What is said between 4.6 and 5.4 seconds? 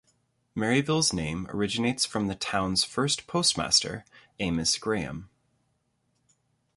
Graham.